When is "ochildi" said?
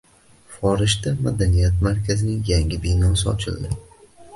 3.35-3.69